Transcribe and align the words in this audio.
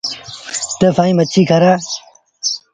تا 0.79 0.87
سائيٚݩ 0.97 1.17
مڇي 1.17 1.41
کآرآئو۔ 1.49 1.79